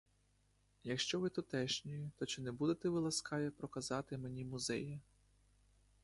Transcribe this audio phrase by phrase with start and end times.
[0.83, 4.99] Якщо ви тутешній, то чи не будете ви ласкаві проказати мені музеї?